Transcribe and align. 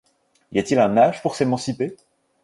Y 0.51 0.57
a-t-il 0.57 0.79
un 0.79 0.97
âge 0.97 1.21
pour 1.21 1.35
s’émanciper? 1.35 1.95